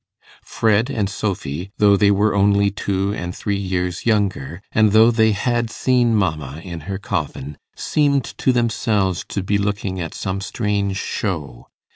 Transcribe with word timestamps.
Fred 0.43 0.89
and 0.89 1.07
Sophy, 1.07 1.69
though 1.77 1.95
they 1.95 2.09
were 2.09 2.33
only 2.33 2.71
two 2.71 3.13
and 3.13 3.35
three 3.35 3.59
years 3.59 4.03
younger, 4.03 4.63
and 4.71 4.93
though 4.93 5.11
they 5.11 5.31
had 5.31 5.69
seen 5.69 6.15
mamma 6.15 6.59
in 6.63 6.79
her 6.89 6.97
coffin, 6.97 7.55
seemed 7.75 8.23
to 8.39 8.51
themselves 8.51 9.23
to 9.27 9.43
be 9.43 9.59
looking 9.59 9.99
at 10.01 10.15
some 10.15 10.41
strange 10.41 10.97
show. 10.97 11.67